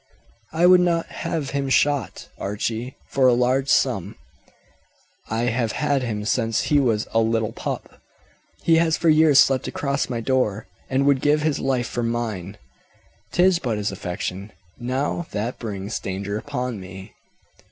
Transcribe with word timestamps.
"I 0.51 0.65
would 0.65 0.79
not 0.81 1.05
have 1.09 1.51
him 1.51 1.69
shot, 1.69 2.27
Archie, 2.39 2.95
for 3.09 3.27
a 3.27 3.35
large 3.35 3.69
sum. 3.69 4.15
I 5.29 5.41
have 5.41 5.73
had 5.73 6.01
him 6.01 6.25
since 6.25 6.63
he 6.63 6.79
was 6.79 7.07
a 7.13 7.19
little 7.19 7.51
pup; 7.51 8.01
he 8.63 8.77
has 8.77 8.97
for 8.97 9.09
years 9.09 9.37
slept 9.37 9.67
across 9.67 10.09
my 10.09 10.19
door, 10.19 10.65
and 10.89 11.05
would 11.05 11.21
give 11.21 11.43
his 11.43 11.59
life 11.59 11.85
for 11.87 12.01
mine. 12.01 12.57
'Tis 13.31 13.59
but 13.59 13.77
his 13.77 13.91
affection 13.91 14.51
now 14.79 15.27
that 15.33 15.59
brings 15.59 15.99
danger 15.99 16.35
upon 16.35 16.79
me." 16.79 17.13